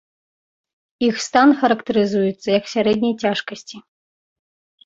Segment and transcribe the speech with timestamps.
[1.07, 3.77] Іх стан характарызуецца як сярэдняй цяжкасці.